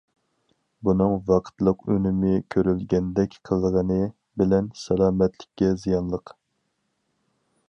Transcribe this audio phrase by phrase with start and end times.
[0.87, 4.01] بۇنىڭ ۋاقىتلىق ئۈنۈمى كۆرۈلگەندەك قىلغىنى
[4.43, 6.39] بىلەن سالامەتلىككە زىيانلىق.